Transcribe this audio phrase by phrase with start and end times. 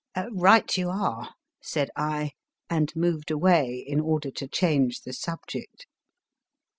[0.15, 2.31] 1 Right you are, said I,
[2.71, 5.85] and moved away in order to change the subject.